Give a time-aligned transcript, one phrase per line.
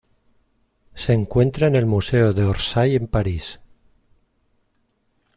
[0.95, 3.59] Se encuentra en el Museo de Orsay en París.